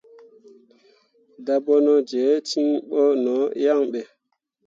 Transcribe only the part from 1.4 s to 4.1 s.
Dabonoje cin no yan be.